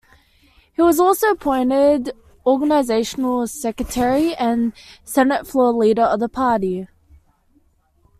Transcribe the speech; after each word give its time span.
He 0.73 0.81
was 0.81 0.99
also 0.99 1.27
appointed 1.29 2.13
organisational 2.43 3.47
secretary 3.47 4.33
and 4.33 4.73
Senate 5.03 5.45
floor 5.45 5.71
leader 5.73 6.01
of 6.01 6.19
the 6.19 6.27
party. 6.27 6.87